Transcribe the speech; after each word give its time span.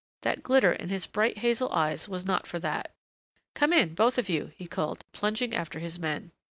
That 0.23 0.41
glitter 0.41 0.73
in 0.73 0.89
his 0.89 1.05
bright 1.05 1.37
hazel 1.37 1.71
eyes 1.71 2.09
was 2.09 2.25
not 2.25 2.47
for 2.47 2.57
that. 2.57 2.91
"Come 3.53 3.71
in, 3.71 3.93
both 3.93 4.17
of 4.17 4.29
you," 4.29 4.51
he 4.55 4.65
called, 4.65 5.05
plunging 5.11 5.53
after 5.53 5.77
his 5.77 5.99
men. 5.99 6.31